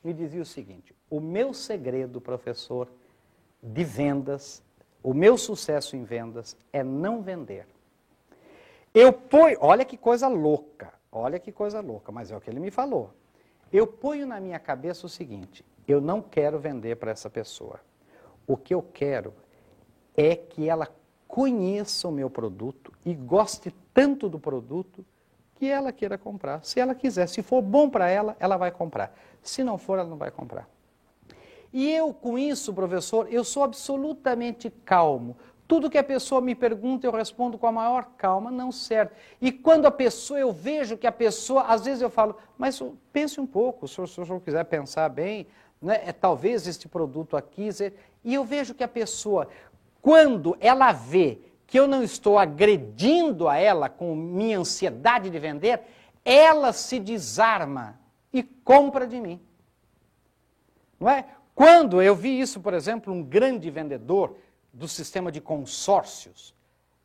me 0.03 0.13
dizia 0.13 0.41
o 0.41 0.45
seguinte: 0.45 0.93
o 1.09 1.19
meu 1.19 1.53
segredo, 1.53 2.19
professor, 2.19 2.89
de 3.61 3.83
vendas, 3.83 4.61
o 5.01 5.13
meu 5.13 5.37
sucesso 5.37 5.95
em 5.95 6.03
vendas 6.03 6.57
é 6.71 6.83
não 6.83 7.21
vender. 7.21 7.67
Eu 8.93 9.11
ponho, 9.11 9.57
olha 9.59 9.83
que 9.83 9.97
coisa 9.97 10.27
louca, 10.27 10.93
olha 11.11 11.39
que 11.39 11.51
coisa 11.51 11.79
louca, 11.81 12.11
mas 12.11 12.29
é 12.29 12.37
o 12.37 12.41
que 12.41 12.49
ele 12.49 12.59
me 12.59 12.69
falou. 12.69 13.11
Eu 13.73 13.87
ponho 13.87 14.27
na 14.27 14.39
minha 14.39 14.59
cabeça 14.59 15.07
o 15.07 15.09
seguinte: 15.09 15.65
eu 15.87 15.99
não 15.99 16.21
quero 16.21 16.59
vender 16.59 16.95
para 16.97 17.11
essa 17.11 17.29
pessoa. 17.29 17.79
O 18.45 18.55
que 18.55 18.73
eu 18.73 18.83
quero 18.83 19.33
é 20.15 20.35
que 20.35 20.69
ela 20.69 20.87
conheça 21.27 22.07
o 22.07 22.11
meu 22.11 22.29
produto 22.29 22.93
e 23.03 23.15
goste 23.15 23.73
tanto 23.91 24.29
do 24.29 24.39
produto 24.39 25.03
que 25.55 25.65
ela 25.67 25.91
queira 25.91 26.17
comprar. 26.17 26.63
Se 26.63 26.79
ela 26.79 26.93
quiser, 26.93 27.27
se 27.27 27.41
for 27.41 27.61
bom 27.61 27.89
para 27.89 28.07
ela, 28.07 28.35
ela 28.39 28.57
vai 28.57 28.69
comprar. 28.69 29.17
Se 29.41 29.63
não 29.63 29.77
for, 29.77 29.97
ela 29.97 30.09
não 30.09 30.17
vai 30.17 30.29
comprar. 30.29 30.69
E 31.71 31.89
eu, 31.91 32.13
com 32.13 32.37
isso, 32.37 32.71
professor, 32.71 33.27
eu 33.31 33.43
sou 33.43 33.63
absolutamente 33.63 34.69
calmo. 34.69 35.35
Tudo 35.67 35.89
que 35.89 35.97
a 35.97 36.03
pessoa 36.03 36.41
me 36.41 36.53
pergunta, 36.53 37.07
eu 37.07 37.11
respondo 37.11 37.57
com 37.57 37.65
a 37.65 37.71
maior 37.71 38.05
calma, 38.17 38.51
não 38.51 38.71
certo. 38.71 39.15
E 39.41 39.51
quando 39.51 39.85
a 39.85 39.91
pessoa, 39.91 40.39
eu 40.39 40.51
vejo 40.51 40.97
que 40.97 41.07
a 41.07 41.11
pessoa, 41.11 41.63
às 41.63 41.85
vezes 41.85 42.01
eu 42.01 42.09
falo, 42.09 42.35
mas 42.57 42.81
pense 43.11 43.39
um 43.39 43.47
pouco, 43.47 43.87
se 43.87 43.99
o 43.99 44.07
senhor 44.07 44.41
quiser 44.41 44.65
pensar 44.65 45.09
bem, 45.09 45.47
né, 45.81 46.01
é, 46.05 46.11
talvez 46.11 46.67
este 46.67 46.87
produto 46.87 47.35
aqui, 47.37 47.69
e 48.23 48.33
eu 48.33 48.43
vejo 48.43 48.73
que 48.73 48.83
a 48.83 48.87
pessoa, 48.87 49.47
quando 50.01 50.55
ela 50.59 50.91
vê 50.91 51.39
que 51.65 51.79
eu 51.79 51.87
não 51.87 52.03
estou 52.03 52.37
agredindo 52.37 53.47
a 53.47 53.57
ela 53.57 53.89
com 53.89 54.15
minha 54.15 54.59
ansiedade 54.59 55.29
de 55.29 55.39
vender, 55.39 55.81
ela 56.23 56.71
se 56.71 56.99
desarma 56.99 57.99
e 58.31 58.43
compra 58.43 59.07
de 59.07 59.19
mim. 59.19 59.41
Não 60.99 61.09
é? 61.09 61.25
Quando 61.55 62.01
eu 62.01 62.15
vi 62.15 62.39
isso, 62.39 62.59
por 62.59 62.73
exemplo, 62.73 63.13
um 63.13 63.21
grande 63.21 63.69
vendedor 63.69 64.37
do 64.73 64.87
sistema 64.87 65.31
de 65.31 65.39
consórcios, 65.39 66.55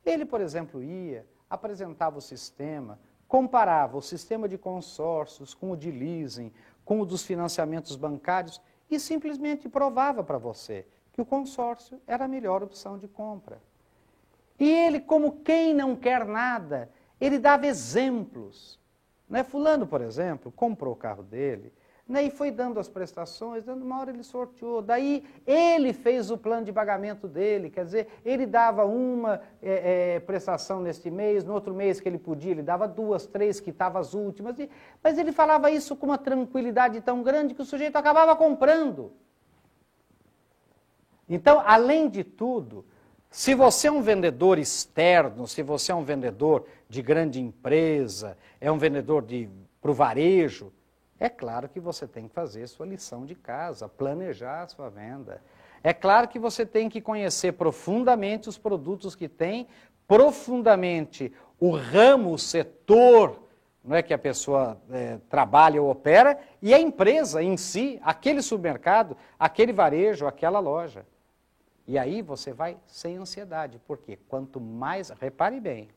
ele, 0.03 0.25
por 0.25 0.41
exemplo, 0.41 0.81
ia, 0.81 1.25
apresentava 1.47 2.17
o 2.17 2.21
sistema, 2.21 2.99
comparava 3.27 3.95
o 3.95 4.01
sistema 4.01 4.49
de 4.49 4.57
consórcios 4.57 5.53
com 5.53 5.71
o 5.71 5.77
de 5.77 5.91
leasing, 5.91 6.51
com 6.83 6.99
o 6.99 7.05
dos 7.05 7.23
financiamentos 7.23 7.95
bancários 7.95 8.59
e 8.89 8.99
simplesmente 8.99 9.69
provava 9.69 10.23
para 10.23 10.39
você 10.39 10.87
que 11.13 11.21
o 11.21 11.25
consórcio 11.25 12.01
era 12.07 12.25
a 12.25 12.27
melhor 12.27 12.63
opção 12.63 12.97
de 12.97 13.07
compra. 13.07 13.61
E 14.59 14.67
ele, 14.67 14.99
como 14.99 15.43
quem 15.43 15.73
não 15.73 15.95
quer 15.95 16.25
nada, 16.25 16.89
ele 17.21 17.37
dava 17.37 17.67
exemplos. 17.67 18.79
Né? 19.29 19.43
Fulano, 19.43 19.85
por 19.85 20.01
exemplo, 20.01 20.51
comprou 20.51 20.93
o 20.93 20.97
carro 20.97 21.23
dele, 21.23 21.71
E 22.11 22.31
foi 22.31 22.49
dando 22.49 22.79
as 22.79 22.89
prestações, 22.89 23.63
dando 23.63 23.85
uma 23.85 23.99
hora 23.99 24.09
ele 24.09 24.23
sorteou. 24.23 24.81
Daí 24.81 25.23
ele 25.45 25.93
fez 25.93 26.31
o 26.31 26.37
plano 26.37 26.65
de 26.65 26.73
pagamento 26.73 27.27
dele, 27.27 27.69
quer 27.69 27.85
dizer, 27.85 28.07
ele 28.25 28.47
dava 28.47 28.83
uma 28.83 29.39
é, 29.61 30.15
é, 30.15 30.19
prestação 30.19 30.81
neste 30.81 31.11
mês, 31.11 31.43
no 31.43 31.53
outro 31.53 31.71
mês 31.71 31.99
que 32.01 32.09
ele 32.09 32.17
podia, 32.17 32.51
ele 32.51 32.63
dava 32.63 32.87
duas, 32.87 33.27
três, 33.27 33.59
quitava 33.59 33.99
as 33.99 34.15
últimas. 34.15 34.57
E, 34.57 34.67
mas 35.03 35.19
ele 35.19 35.31
falava 35.31 35.69
isso 35.69 35.95
com 35.95 36.07
uma 36.07 36.17
tranquilidade 36.17 36.99
tão 37.01 37.21
grande 37.21 37.53
que 37.53 37.61
o 37.61 37.65
sujeito 37.65 37.95
acabava 37.95 38.35
comprando. 38.35 39.11
Então, 41.29 41.61
além 41.63 42.09
de 42.09 42.23
tudo, 42.23 42.83
se 43.29 43.53
você 43.53 43.87
é 43.87 43.91
um 43.91 44.01
vendedor 44.01 44.57
externo, 44.57 45.47
se 45.47 45.61
você 45.61 45.91
é 45.91 45.95
um 45.95 46.03
vendedor 46.03 46.65
de 46.89 47.03
grande 47.03 47.39
empresa, 47.39 48.35
é 48.59 48.71
um 48.71 48.79
vendedor 48.79 49.23
para 49.79 49.91
o 49.91 49.93
varejo, 49.93 50.73
é 51.19 51.27
claro 51.27 51.67
que 51.67 51.79
você 51.79 52.07
tem 52.07 52.27
que 52.27 52.33
fazer 52.33 52.67
sua 52.67 52.85
lição 52.85 53.25
de 53.25 53.35
casa, 53.35 53.89
planejar 53.89 54.63
a 54.63 54.67
sua 54.67 54.89
venda. 54.89 55.41
É 55.83 55.93
claro 55.93 56.27
que 56.27 56.39
você 56.39 56.65
tem 56.65 56.89
que 56.89 57.01
conhecer 57.01 57.53
profundamente 57.53 58.47
os 58.47 58.57
produtos 58.57 59.15
que 59.15 59.27
tem, 59.27 59.67
profundamente 60.07 61.33
o 61.59 61.71
ramo, 61.71 62.33
o 62.33 62.39
setor 62.39 63.49
não 63.83 63.95
é 63.95 64.03
que 64.03 64.13
a 64.13 64.17
pessoa 64.17 64.79
é, 64.91 65.17
trabalha 65.29 65.81
ou 65.81 65.89
opera, 65.89 66.39
e 66.61 66.73
a 66.73 66.79
empresa 66.79 67.41
em 67.41 67.55
si, 67.57 67.99
aquele 68.03 68.41
supermercado, 68.41 69.15
aquele 69.39 69.71
varejo, 69.71 70.27
aquela 70.27 70.59
loja. 70.59 71.05
E 71.87 71.97
aí 71.97 72.21
você 72.21 72.53
vai 72.53 72.77
sem 72.85 73.17
ansiedade, 73.17 73.81
porque 73.87 74.17
quanto 74.27 74.59
mais, 74.59 75.09
repare 75.09 75.59
bem, 75.59 75.89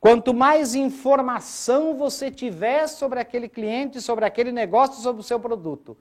Quanto 0.00 0.32
mais 0.32 0.74
informação 0.74 1.96
você 1.96 2.30
tiver 2.30 2.86
sobre 2.86 3.18
aquele 3.18 3.48
cliente, 3.48 4.00
sobre 4.00 4.24
aquele 4.24 4.52
negócio, 4.52 5.02
sobre 5.02 5.20
o 5.20 5.24
seu 5.24 5.40
produto, 5.40 5.96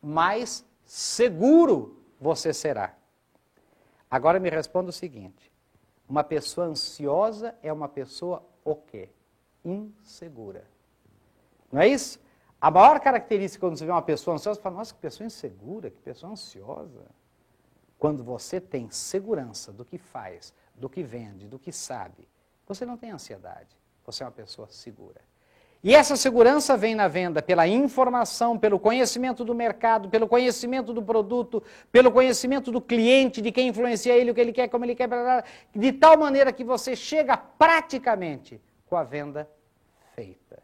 mais 0.00 0.64
seguro 0.84 1.98
você 2.18 2.54
será. 2.54 2.94
Agora 4.10 4.40
me 4.40 4.48
responda 4.48 4.88
o 4.88 4.92
seguinte: 4.92 5.52
uma 6.08 6.24
pessoa 6.24 6.66
ansiosa 6.66 7.54
é 7.62 7.72
uma 7.72 7.88
pessoa 7.88 8.42
o 8.64 8.74
quê? 8.74 9.10
Insegura. 9.64 10.64
Não 11.70 11.80
é 11.80 11.88
isso? 11.88 12.20
A 12.60 12.70
maior 12.70 13.00
característica 13.00 13.66
quando 13.66 13.76
você 13.76 13.84
vê 13.84 13.90
uma 13.90 14.02
pessoa 14.02 14.34
ansiosa, 14.34 14.58
você 14.58 14.62
fala, 14.62 14.76
nossa, 14.76 14.94
que 14.94 15.00
pessoa 15.00 15.26
insegura, 15.26 15.90
que 15.90 16.00
pessoa 16.00 16.32
ansiosa. 16.32 17.06
Quando 17.98 18.22
você 18.22 18.60
tem 18.60 18.88
segurança 18.90 19.72
do 19.72 19.84
que 19.84 19.98
faz, 19.98 20.54
do 20.74 20.88
que 20.88 21.02
vende, 21.02 21.48
do 21.48 21.58
que 21.58 21.72
sabe, 21.72 22.28
você 22.74 22.86
não 22.86 22.96
tem 22.96 23.10
ansiedade. 23.10 23.76
Você 24.04 24.22
é 24.22 24.26
uma 24.26 24.32
pessoa 24.32 24.68
segura. 24.70 25.20
E 25.84 25.94
essa 25.94 26.14
segurança 26.16 26.76
vem 26.76 26.94
na 26.94 27.08
venda 27.08 27.42
pela 27.42 27.66
informação, 27.66 28.56
pelo 28.56 28.78
conhecimento 28.78 29.44
do 29.44 29.52
mercado, 29.52 30.08
pelo 30.08 30.28
conhecimento 30.28 30.92
do 30.92 31.02
produto, 31.02 31.60
pelo 31.90 32.12
conhecimento 32.12 32.70
do 32.70 32.80
cliente, 32.80 33.42
de 33.42 33.50
quem 33.50 33.68
influencia 33.68 34.16
ele, 34.16 34.30
o 34.30 34.34
que 34.34 34.40
ele 34.40 34.52
quer, 34.52 34.68
como 34.68 34.84
ele 34.84 34.94
quer, 34.94 35.08
de 35.74 35.92
tal 35.92 36.16
maneira 36.16 36.52
que 36.52 36.62
você 36.62 36.94
chega 36.94 37.36
praticamente 37.36 38.60
com 38.86 38.96
a 38.96 39.02
venda 39.02 39.50
feita. 40.14 40.62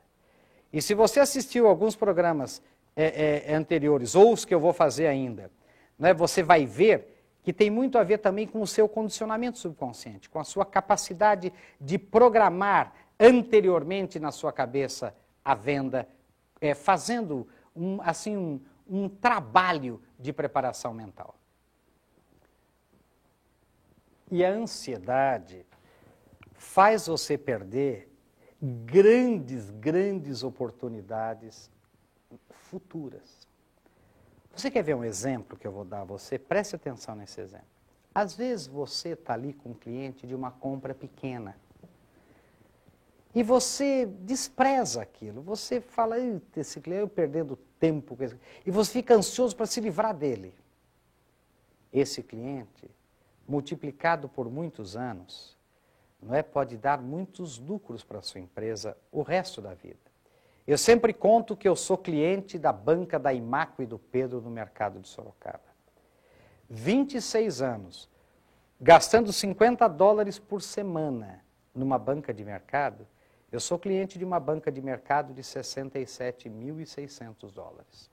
E 0.72 0.80
se 0.80 0.94
você 0.94 1.18
assistiu 1.18 1.66
alguns 1.66 1.96
programas 1.96 2.62
é, 2.94 3.44
é, 3.48 3.54
anteriores, 3.54 4.14
ou 4.14 4.32
os 4.32 4.44
que 4.44 4.54
eu 4.54 4.60
vou 4.60 4.72
fazer 4.72 5.08
ainda, 5.08 5.50
né, 5.98 6.14
você 6.14 6.44
vai 6.44 6.64
ver 6.64 7.17
que 7.48 7.52
tem 7.54 7.70
muito 7.70 7.96
a 7.96 8.04
ver 8.04 8.18
também 8.18 8.46
com 8.46 8.60
o 8.60 8.66
seu 8.66 8.86
condicionamento 8.86 9.58
subconsciente, 9.58 10.28
com 10.28 10.38
a 10.38 10.44
sua 10.44 10.66
capacidade 10.66 11.50
de 11.80 11.96
programar 11.96 12.92
anteriormente 13.18 14.20
na 14.20 14.30
sua 14.30 14.52
cabeça 14.52 15.16
a 15.42 15.54
venda, 15.54 16.06
é, 16.60 16.74
fazendo 16.74 17.48
um, 17.74 18.02
assim 18.02 18.36
um, 18.36 18.60
um 18.86 19.08
trabalho 19.08 19.98
de 20.18 20.30
preparação 20.30 20.92
mental. 20.92 21.38
E 24.30 24.44
a 24.44 24.50
ansiedade 24.50 25.64
faz 26.52 27.06
você 27.06 27.38
perder 27.38 28.12
grandes, 28.60 29.70
grandes 29.70 30.42
oportunidades 30.42 31.70
futuras. 32.50 33.37
Você 34.58 34.72
quer 34.72 34.82
ver 34.82 34.96
um 34.96 35.04
exemplo 35.04 35.56
que 35.56 35.64
eu 35.64 35.70
vou 35.70 35.84
dar 35.84 36.00
a 36.00 36.04
você? 36.04 36.36
Preste 36.36 36.74
atenção 36.74 37.14
nesse 37.14 37.40
exemplo. 37.40 37.68
Às 38.12 38.34
vezes 38.34 38.66
você 38.66 39.10
está 39.10 39.34
ali 39.34 39.52
com 39.52 39.70
um 39.70 39.74
cliente 39.74 40.26
de 40.26 40.34
uma 40.34 40.50
compra 40.50 40.92
pequena. 40.92 41.56
E 43.32 43.40
você 43.40 44.04
despreza 44.04 45.00
aquilo. 45.00 45.42
Você 45.42 45.80
fala, 45.80 46.16
esse 46.56 46.80
cliente, 46.80 47.02
eu 47.02 47.08
perdendo 47.08 47.54
tempo. 47.78 48.18
E 48.66 48.70
você 48.72 48.94
fica 48.94 49.14
ansioso 49.14 49.54
para 49.54 49.64
se 49.64 49.80
livrar 49.80 50.12
dele. 50.12 50.52
Esse 51.92 52.20
cliente, 52.20 52.90
multiplicado 53.46 54.28
por 54.28 54.50
muitos 54.50 54.96
anos, 54.96 55.56
não 56.20 56.34
é, 56.34 56.42
pode 56.42 56.76
dar 56.76 57.00
muitos 57.00 57.60
lucros 57.60 58.02
para 58.02 58.18
a 58.18 58.22
sua 58.22 58.40
empresa 58.40 58.96
o 59.12 59.22
resto 59.22 59.62
da 59.62 59.72
vida. 59.72 60.07
Eu 60.68 60.76
sempre 60.76 61.14
conto 61.14 61.56
que 61.56 61.66
eu 61.66 61.74
sou 61.74 61.96
cliente 61.96 62.58
da 62.58 62.70
banca 62.70 63.18
da 63.18 63.32
Imaco 63.32 63.82
e 63.82 63.86
do 63.86 63.98
Pedro 63.98 64.42
no 64.42 64.50
mercado 64.50 65.00
de 65.00 65.08
Sorocaba. 65.08 65.62
26 66.68 67.62
anos, 67.62 68.06
gastando 68.78 69.32
50 69.32 69.88
dólares 69.88 70.38
por 70.38 70.60
semana 70.60 71.42
numa 71.74 71.98
banca 71.98 72.34
de 72.34 72.44
mercado, 72.44 73.08
eu 73.50 73.58
sou 73.58 73.78
cliente 73.78 74.18
de 74.18 74.26
uma 74.26 74.38
banca 74.38 74.70
de 74.70 74.82
mercado 74.82 75.32
de 75.32 75.40
67.600 75.40 77.50
dólares. 77.50 78.10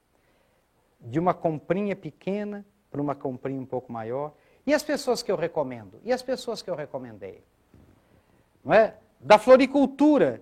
De 1.01 1.19
uma 1.19 1.33
comprinha 1.33 1.93
pequena 1.93 2.65
para 2.89 3.01
uma 3.01 3.15
comprinha 3.15 3.59
um 3.59 3.65
pouco 3.65 3.91
maior. 3.91 4.33
E 4.65 4.74
as 4.74 4.81
pessoas 4.81 5.21
que 5.21 5.29
eu 5.29 5.35
recomendo? 5.35 6.00
E 6.05 6.13
as 6.13 6.21
pessoas 6.21 6.62
que 6.62 6.69
eu 6.69 6.75
recomendei? 6.75 7.43
Não 8.63 8.74
é? 8.74 8.95
Da 9.19 9.38
floricultura, 9.38 10.41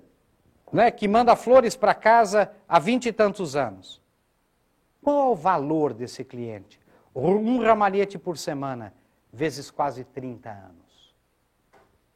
né, 0.74 0.90
que 0.90 1.08
manda 1.08 1.36
flores 1.36 1.76
para 1.76 1.94
casa 1.94 2.52
há 2.68 2.80
vinte 2.80 3.06
e 3.06 3.14
tantos 3.14 3.56
anos. 3.56 4.02
Qual 5.04 5.32
o 5.32 5.36
valor 5.36 5.94
desse 5.94 6.24
cliente? 6.24 6.80
Um 7.16 7.60
ramalhete 7.60 8.18
por 8.18 8.40
semana, 8.40 8.92
vezes 9.32 9.70
quase 9.70 10.04
30 10.04 10.50
anos. 10.50 11.14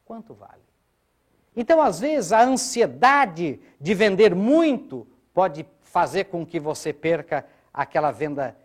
Quanto 0.04 0.34
vale? 0.34 0.62
Então, 1.54 1.80
às 1.80 2.00
vezes, 2.00 2.32
a 2.32 2.42
ansiedade 2.42 3.60
de 3.80 3.94
vender 3.94 4.34
muito 4.34 5.06
pode 5.32 5.64
fazer 5.82 6.24
com 6.24 6.44
que 6.44 6.58
você 6.58 6.92
perca 6.92 7.46
aquela 7.72 8.10
venda 8.10 8.56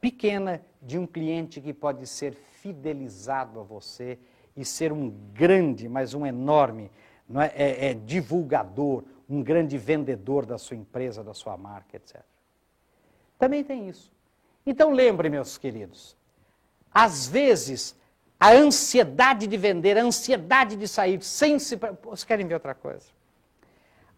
pequena 0.00 0.62
de 0.82 0.98
um 0.98 1.06
cliente 1.06 1.60
que 1.60 1.72
pode 1.72 2.06
ser 2.06 2.32
fidelizado 2.32 3.60
a 3.60 3.62
você 3.62 4.18
e 4.56 4.64
ser 4.64 4.92
um 4.92 5.10
grande, 5.32 5.88
mas 5.88 6.14
um 6.14 6.26
enorme 6.26 6.90
é, 7.36 7.86
é, 7.86 7.90
é 7.90 7.94
divulgador, 7.94 9.04
um 9.28 9.42
grande 9.42 9.76
vendedor 9.76 10.46
da 10.46 10.56
sua 10.56 10.76
empresa, 10.76 11.22
da 11.22 11.34
sua 11.34 11.56
marca, 11.56 11.96
etc. 11.96 12.20
Também 13.38 13.62
tem 13.62 13.88
isso. 13.88 14.10
Então 14.64 14.90
lembre, 14.90 15.28
meus 15.28 15.58
queridos, 15.58 16.16
às 16.92 17.28
vezes 17.28 17.96
a 18.40 18.52
ansiedade 18.52 19.46
de 19.46 19.56
vender, 19.56 19.98
a 19.98 20.02
ansiedade 20.02 20.76
de 20.76 20.86
sair 20.86 21.22
sem 21.22 21.58
se. 21.58 21.76
Vocês 21.76 22.24
querem 22.24 22.46
ver 22.46 22.54
outra 22.54 22.74
coisa? 22.74 23.06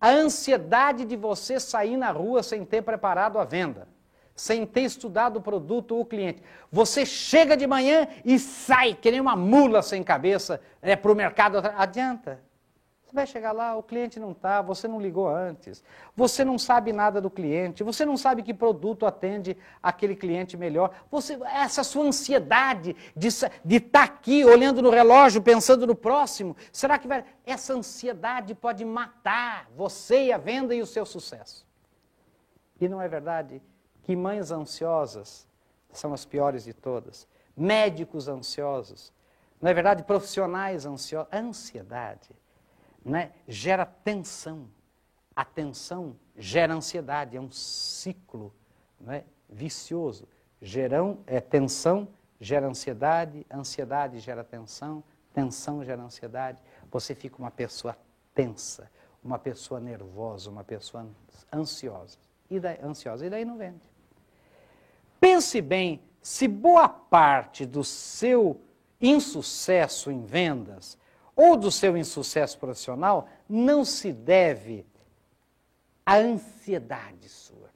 A 0.00 0.10
ansiedade 0.10 1.04
de 1.04 1.16
você 1.16 1.58
sair 1.58 1.96
na 1.96 2.10
rua 2.10 2.42
sem 2.42 2.64
ter 2.64 2.82
preparado 2.82 3.38
a 3.38 3.44
venda, 3.44 3.88
sem 4.34 4.66
ter 4.66 4.82
estudado 4.82 5.36
o 5.38 5.42
produto 5.42 5.94
ou 5.94 6.02
o 6.02 6.06
cliente. 6.06 6.42
Você 6.70 7.04
chega 7.06 7.56
de 7.56 7.66
manhã 7.66 8.08
e 8.24 8.38
sai, 8.38 8.94
que 8.94 9.10
nem 9.10 9.20
uma 9.20 9.36
mula 9.36 9.82
sem 9.82 10.02
cabeça, 10.02 10.60
é, 10.82 10.96
para 10.96 11.12
o 11.12 11.14
mercado. 11.14 11.58
Adianta. 11.76 12.40
Você 13.10 13.16
vai 13.16 13.26
chegar 13.26 13.50
lá, 13.50 13.76
o 13.76 13.82
cliente 13.82 14.20
não 14.20 14.30
está, 14.30 14.62
você 14.62 14.86
não 14.86 15.00
ligou 15.00 15.28
antes, 15.28 15.82
você 16.14 16.44
não 16.44 16.56
sabe 16.56 16.92
nada 16.92 17.20
do 17.20 17.28
cliente, 17.28 17.82
você 17.82 18.04
não 18.04 18.16
sabe 18.16 18.40
que 18.40 18.54
produto 18.54 19.04
atende 19.04 19.56
aquele 19.82 20.14
cliente 20.14 20.56
melhor. 20.56 20.94
Você, 21.10 21.36
essa 21.42 21.82
sua 21.82 22.04
ansiedade 22.04 22.94
de 23.16 23.26
estar 23.26 23.50
tá 23.90 24.04
aqui 24.04 24.44
olhando 24.44 24.80
no 24.80 24.90
relógio, 24.90 25.42
pensando 25.42 25.88
no 25.88 25.96
próximo, 25.96 26.56
será 26.70 27.00
que 27.00 27.08
vai. 27.08 27.24
Essa 27.44 27.74
ansiedade 27.74 28.54
pode 28.54 28.84
matar 28.84 29.68
você 29.76 30.26
e 30.26 30.32
a 30.32 30.38
venda 30.38 30.72
e 30.72 30.80
o 30.80 30.86
seu 30.86 31.04
sucesso. 31.04 31.66
E 32.80 32.88
não 32.88 33.02
é 33.02 33.08
verdade 33.08 33.60
que 34.04 34.14
mães 34.14 34.52
ansiosas 34.52 35.48
são 35.90 36.14
as 36.14 36.24
piores 36.24 36.62
de 36.62 36.72
todas, 36.72 37.26
médicos 37.56 38.28
ansiosos, 38.28 39.12
não 39.60 39.68
é 39.68 39.74
verdade? 39.74 40.04
Profissionais 40.04 40.86
ansiosos. 40.86 41.28
Ansiedade 41.32 42.39
né, 43.04 43.32
gera 43.46 43.84
tensão. 43.84 44.68
A 45.34 45.44
tensão 45.44 46.16
gera 46.36 46.74
ansiedade, 46.74 47.36
é 47.36 47.40
um 47.40 47.50
ciclo 47.50 48.52
né, 49.00 49.24
vicioso. 49.48 50.28
Gerão, 50.60 51.18
é, 51.26 51.40
tensão 51.40 52.08
gera 52.40 52.66
ansiedade, 52.66 53.46
ansiedade 53.50 54.18
gera 54.18 54.44
tensão, 54.44 55.02
tensão 55.32 55.84
gera 55.84 56.02
ansiedade. 56.02 56.62
Você 56.90 57.14
fica 57.14 57.38
uma 57.38 57.50
pessoa 57.50 57.96
tensa, 58.34 58.90
uma 59.22 59.38
pessoa 59.38 59.80
nervosa, 59.80 60.50
uma 60.50 60.64
pessoa 60.64 61.06
ansiosa. 61.52 62.18
E 62.50 62.58
daí, 62.58 62.78
ansiosa, 62.82 63.26
e 63.26 63.30
daí 63.30 63.44
não 63.44 63.56
vende. 63.56 63.88
pense 65.20 65.60
bem 65.60 66.00
se 66.22 66.48
boa 66.48 66.88
parte 66.88 67.64
do 67.64 67.84
seu 67.84 68.60
insucesso 69.00 70.10
em 70.10 70.24
vendas 70.24 70.98
ou 71.34 71.56
do 71.56 71.70
seu 71.70 71.96
insucesso 71.96 72.58
profissional 72.58 73.28
não 73.48 73.84
se 73.84 74.12
deve 74.12 74.86
à 76.04 76.16
ansiedade 76.16 77.28
sua. 77.28 77.70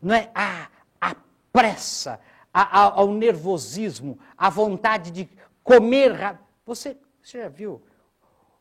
Não 0.00 0.14
é 0.14 0.30
a, 0.34 0.68
a 1.00 1.16
pressa, 1.52 2.20
ao 2.52 3.12
nervosismo, 3.12 4.18
à 4.36 4.50
vontade 4.50 5.10
de 5.10 5.28
comer. 5.62 6.38
Você, 6.66 6.96
você 7.22 7.40
já 7.42 7.48
viu? 7.48 7.82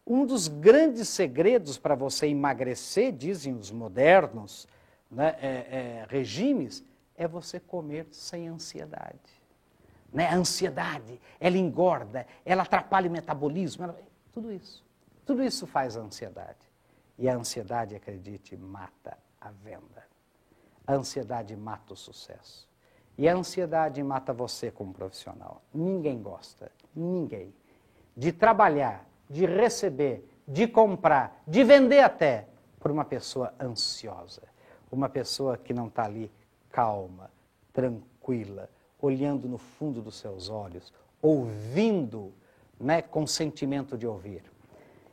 Um 0.05 0.25
dos 0.25 0.47
grandes 0.47 1.09
segredos 1.09 1.77
para 1.77 1.95
você 1.95 2.27
emagrecer, 2.27 3.11
dizem 3.11 3.53
os 3.53 3.71
modernos 3.71 4.67
né, 5.09 5.35
é, 5.41 5.47
é, 5.47 6.05
regimes, 6.09 6.83
é 7.15 7.27
você 7.27 7.59
comer 7.59 8.07
sem 8.11 8.47
ansiedade. 8.47 9.42
Né? 10.13 10.27
A 10.27 10.35
ansiedade, 10.35 11.19
ela 11.39 11.57
engorda, 11.57 12.27
ela 12.45 12.63
atrapalha 12.63 13.09
o 13.09 13.11
metabolismo, 13.11 13.85
ela... 13.85 13.99
tudo 14.31 14.51
isso. 14.51 14.85
Tudo 15.25 15.43
isso 15.43 15.65
faz 15.65 15.97
a 15.97 16.01
ansiedade. 16.01 16.71
E 17.17 17.27
a 17.27 17.35
ansiedade, 17.35 17.95
acredite, 17.95 18.55
mata 18.55 19.17
a 19.39 19.49
venda. 19.49 20.03
A 20.85 20.93
ansiedade 20.93 21.55
mata 21.55 21.93
o 21.93 21.97
sucesso. 21.97 22.69
E 23.17 23.27
a 23.29 23.35
ansiedade 23.35 24.01
mata 24.03 24.33
você 24.33 24.71
como 24.71 24.93
profissional. 24.93 25.61
Ninguém 25.73 26.21
gosta, 26.21 26.71
ninguém, 26.95 27.53
de 28.15 28.31
trabalhar, 28.31 29.05
de 29.29 29.45
receber, 29.45 30.27
de 30.47 30.67
comprar, 30.67 31.41
de 31.47 31.63
vender 31.63 31.99
até 31.99 32.47
por 32.79 32.91
uma 32.91 33.05
pessoa 33.05 33.53
ansiosa. 33.59 34.43
Uma 34.91 35.09
pessoa 35.09 35.57
que 35.57 35.73
não 35.73 35.87
está 35.87 36.03
ali 36.05 36.31
calma, 36.69 37.31
tranquila, 37.71 38.69
olhando 39.05 39.49
no 39.49 39.57
fundo 39.57 40.01
dos 40.01 40.15
seus 40.15 40.49
olhos, 40.49 40.93
ouvindo 41.21 42.33
né, 42.79 43.01
com 43.01 43.27
sentimento 43.27 43.97
de 43.97 44.07
ouvir. 44.07 44.43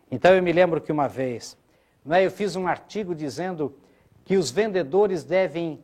Então 0.09 0.33
eu 0.33 0.43
me 0.43 0.53
lembro 0.53 0.81
que 0.81 0.93
uma 0.93 1.09
vez 1.09 1.59
né, 2.05 2.25
eu 2.25 2.31
fiz 2.31 2.55
um 2.55 2.69
artigo 2.69 3.15
dizendo 3.15 3.77
que 4.25 4.37
os 4.37 4.51
vendedores 4.51 5.25
devem 5.25 5.83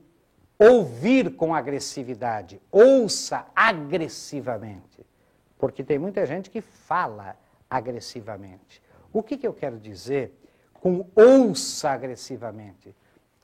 ouvir 0.56 1.34
com 1.34 1.52
agressividade, 1.52 2.60
ouça 2.70 3.44
agressivamente, 3.54 5.04
porque 5.58 5.82
tem 5.82 5.98
muita 5.98 6.24
gente 6.24 6.48
que 6.48 6.60
fala 6.60 7.36
agressivamente. 7.68 8.80
O 9.12 9.22
que, 9.22 9.36
que 9.36 9.46
eu 9.46 9.52
quero 9.52 9.78
dizer 9.78 10.32
com 10.74 11.06
ouça 11.14 11.90
agressivamente? 11.90 12.94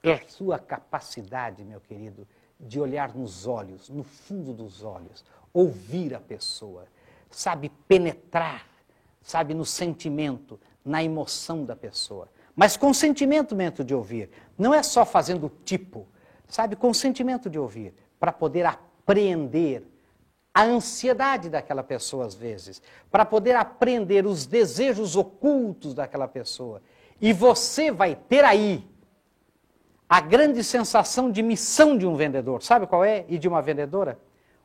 É 0.02 0.14
a 0.14 0.28
sua 0.28 0.58
capacidade, 0.58 1.64
meu 1.64 1.80
querido, 1.80 2.26
de 2.62 2.80
olhar 2.80 3.14
nos 3.14 3.46
olhos, 3.46 3.88
no 3.88 4.04
fundo 4.04 4.52
dos 4.52 4.84
olhos, 4.84 5.24
ouvir 5.52 6.14
a 6.14 6.20
pessoa, 6.20 6.86
sabe, 7.30 7.68
penetrar, 7.88 8.66
sabe, 9.20 9.52
no 9.52 9.64
sentimento, 9.64 10.58
na 10.84 11.02
emoção 11.02 11.64
da 11.64 11.74
pessoa. 11.74 12.28
Mas 12.54 12.76
com 12.76 12.94
sentimento 12.94 13.56
mesmo 13.56 13.84
de 13.84 13.94
ouvir. 13.94 14.30
Não 14.56 14.72
é 14.72 14.82
só 14.82 15.04
fazendo 15.04 15.50
tipo, 15.64 16.06
sabe, 16.46 16.76
com 16.76 16.94
sentimento 16.94 17.50
de 17.50 17.58
ouvir, 17.58 17.94
para 18.20 18.32
poder 18.32 18.64
apreender 18.66 19.82
a 20.54 20.62
ansiedade 20.62 21.48
daquela 21.48 21.82
pessoa 21.82 22.26
às 22.26 22.34
vezes, 22.34 22.82
para 23.10 23.24
poder 23.24 23.56
aprender 23.56 24.26
os 24.26 24.46
desejos 24.46 25.16
ocultos 25.16 25.94
daquela 25.94 26.28
pessoa. 26.28 26.82
E 27.20 27.32
você 27.32 27.90
vai 27.90 28.14
ter 28.14 28.44
aí 28.44 28.86
a 30.12 30.20
grande 30.20 30.62
sensação 30.62 31.32
de 31.32 31.42
missão 31.42 31.96
de 31.96 32.06
um 32.06 32.14
vendedor. 32.14 32.62
Sabe 32.62 32.86
qual 32.86 33.02
é? 33.02 33.24
E 33.30 33.38
de 33.38 33.48
uma 33.48 33.62
vendedora? 33.62 34.20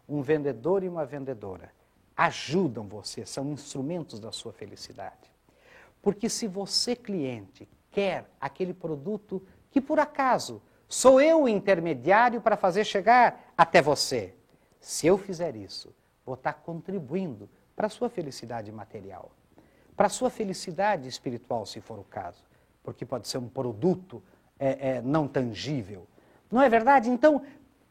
Um 0.06 0.22
vendedor 0.22 0.84
e 0.84 0.89
uma 0.89 1.06
vendedora 1.06 1.72
ajudam 2.18 2.86
você, 2.86 3.25
são 3.25 3.54
instrumentos 3.54 4.20
da 4.20 4.30
sua 4.30 4.51
felicidade. 4.51 5.32
Porque 6.01 6.27
se 6.27 6.50
você, 6.50 6.98
cliente, 6.98 7.66
quer 7.92 8.30
aquele 8.42 8.74
produto 8.74 9.41
que 9.72 9.80
por 9.80 10.00
acaso 10.00 10.62
sou 10.86 11.22
eu 11.22 11.43
o 11.43 11.48
intermediário 11.48 12.41
para 12.41 12.58
fazer 12.58 12.84
chegar 12.84 13.54
até 13.58 13.82
você, 13.82 14.36
se 14.82 15.08
eu 15.08 15.17
fizer 15.17 15.56
isso, 15.56 15.95
vou 16.26 16.36
estar 16.36 16.56
contribuindo 16.56 17.50
para 17.74 17.88
a 17.88 17.89
sua 17.89 18.10
felicidade 18.10 18.69
material, 18.69 19.32
para 19.95 20.08
a 20.08 20.10
sua 20.10 20.30
felicidade 20.30 21.08
espiritual, 21.08 21.65
se 21.65 21.80
for 21.80 21.98
o 22.00 22.04
caso, 22.04 22.43
porque 22.84 23.06
pode 23.06 23.30
ser 23.30 23.38
um 23.38 23.48
produto 23.48 24.22
é, 24.60 24.89
é, 24.89 25.02
não 25.02 25.28
tangível. 25.28 26.08
Não 26.52 26.62
é 26.62 26.70
verdade? 26.70 27.10
Então, 27.10 27.41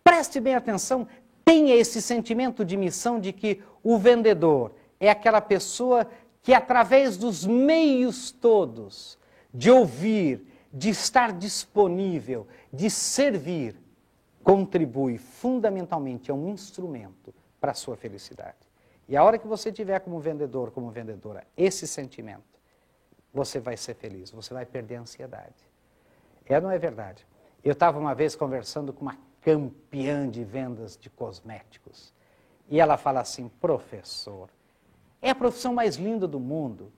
preste 0.02 0.40
bem 0.40 0.54
atenção, 0.54 1.06
tenha 1.44 1.74
esse 1.74 2.00
sentimento 2.02 2.64
de 2.64 2.76
missão 2.76 3.20
de 3.20 3.32
que 3.32 3.62
o 3.82 3.98
vendedor 3.98 4.72
é 4.98 5.10
aquela 5.10 5.40
pessoa 5.40 6.08
que, 6.42 6.54
através 6.54 7.16
dos 7.16 7.44
meios 7.44 8.30
todos, 8.30 9.18
de 9.52 9.70
ouvir, 9.70 10.46
de 10.72 10.90
estar 10.90 11.32
disponível, 11.32 12.46
de 12.72 12.90
servir, 12.90 13.76
contribui 14.42 15.18
fundamentalmente, 15.18 16.30
é 16.30 16.34
um 16.34 16.48
instrumento 16.48 17.34
para 17.60 17.72
a 17.72 17.74
sua 17.74 17.96
felicidade. 17.96 18.66
E 19.08 19.16
a 19.16 19.22
hora 19.22 19.38
que 19.38 19.46
você 19.46 19.72
tiver 19.72 20.00
como 20.00 20.20
vendedor, 20.20 20.70
como 20.70 20.90
vendedora, 20.90 21.44
esse 21.56 21.86
sentimento, 21.86 22.42
você 23.32 23.58
vai 23.60 23.76
ser 23.76 23.94
feliz, 23.94 24.30
você 24.30 24.52
vai 24.52 24.66
perder 24.66 24.96
a 24.96 25.00
ansiedade. 25.00 25.54
É 26.46 26.60
não 26.60 26.70
é 26.70 26.78
verdade? 26.78 27.26
Eu 27.64 27.72
estava 27.72 27.98
uma 27.98 28.14
vez 28.14 28.36
conversando 28.36 28.92
com 28.92 29.02
uma 29.02 29.18
campeã 29.40 30.28
de 30.28 30.44
vendas 30.44 30.96
de 30.96 31.10
cosméticos. 31.10 32.12
E 32.68 32.80
ela 32.80 32.96
fala 32.96 33.20
assim: 33.20 33.48
professor, 33.60 34.48
é 35.20 35.30
a 35.30 35.34
profissão 35.34 35.74
mais 35.74 35.96
linda 35.96 36.26
do 36.26 36.38
mundo. 36.38 36.92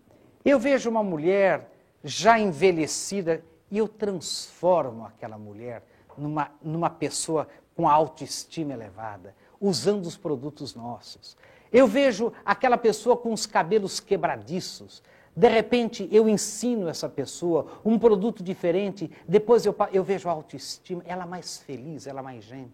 Eu 0.44 0.58
vejo 0.58 0.88
uma 0.88 1.02
mulher 1.02 1.70
já 2.02 2.38
envelhecida 2.38 3.42
e 3.70 3.78
eu 3.78 3.88
transformo 3.88 5.04
aquela 5.04 5.38
mulher 5.38 5.82
numa, 6.16 6.50
numa 6.62 6.90
pessoa 6.90 7.48
com 7.76 7.88
autoestima 7.88 8.72
elevada, 8.72 9.34
usando 9.60 10.06
os 10.06 10.16
produtos 10.16 10.74
nossos. 10.74 11.36
Eu 11.70 11.86
vejo 11.86 12.32
aquela 12.44 12.78
pessoa 12.78 13.16
com 13.16 13.32
os 13.32 13.46
cabelos 13.46 14.00
quebradiços, 14.00 15.02
de 15.38 15.46
repente 15.46 16.08
eu 16.10 16.28
ensino 16.28 16.88
essa 16.88 17.08
pessoa 17.08 17.80
um 17.84 17.96
produto 17.96 18.42
diferente, 18.42 19.08
depois 19.26 19.64
eu, 19.64 19.74
eu 19.92 20.02
vejo 20.02 20.28
a 20.28 20.32
autoestima, 20.32 21.00
ela 21.06 21.24
mais 21.24 21.58
feliz, 21.58 22.08
ela 22.08 22.20
mais 22.20 22.42
gente. 22.42 22.72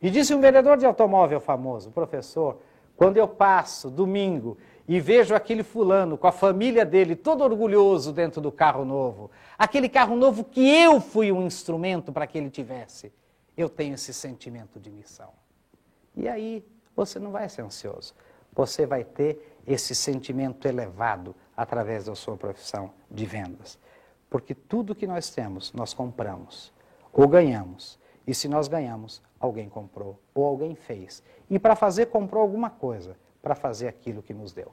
E 0.00 0.08
disse 0.08 0.34
um 0.34 0.40
vendedor 0.40 0.78
de 0.78 0.86
automóvel 0.86 1.38
famoso, 1.40 1.90
professor, 1.90 2.58
quando 2.96 3.18
eu 3.18 3.28
passo 3.28 3.90
domingo 3.90 4.56
e 4.88 4.98
vejo 4.98 5.34
aquele 5.34 5.62
fulano 5.62 6.16
com 6.16 6.26
a 6.26 6.32
família 6.32 6.86
dele 6.86 7.14
todo 7.14 7.44
orgulhoso 7.44 8.14
dentro 8.14 8.40
do 8.40 8.50
carro 8.50 8.82
novo, 8.82 9.30
aquele 9.58 9.90
carro 9.90 10.16
novo 10.16 10.44
que 10.44 10.66
eu 10.66 11.02
fui 11.02 11.30
um 11.30 11.46
instrumento 11.46 12.10
para 12.10 12.26
que 12.26 12.38
ele 12.38 12.48
tivesse, 12.48 13.12
eu 13.54 13.68
tenho 13.68 13.92
esse 13.92 14.14
sentimento 14.14 14.80
de 14.80 14.90
missão. 14.90 15.34
E 16.16 16.26
aí 16.30 16.64
você 16.96 17.18
não 17.18 17.30
vai 17.30 17.46
ser 17.50 17.60
ansioso, 17.60 18.14
você 18.54 18.86
vai 18.86 19.04
ter 19.04 19.60
esse 19.66 19.94
sentimento 19.94 20.66
elevado 20.66 21.36
através 21.58 22.04
da 22.04 22.14
sua 22.14 22.36
profissão 22.36 22.92
de 23.10 23.26
vendas. 23.26 23.76
Porque 24.30 24.54
tudo 24.54 24.94
que 24.94 25.08
nós 25.08 25.28
temos, 25.28 25.72
nós 25.72 25.92
compramos 25.92 26.72
ou 27.12 27.26
ganhamos. 27.26 27.98
E 28.24 28.32
se 28.32 28.46
nós 28.46 28.68
ganhamos, 28.68 29.20
alguém 29.40 29.68
comprou 29.68 30.20
ou 30.32 30.44
alguém 30.46 30.76
fez. 30.76 31.20
E 31.50 31.58
para 31.58 31.74
fazer, 31.74 32.06
comprou 32.06 32.42
alguma 32.42 32.70
coisa 32.70 33.16
para 33.42 33.56
fazer 33.56 33.88
aquilo 33.88 34.22
que 34.22 34.32
nos 34.32 34.52
deu. 34.52 34.72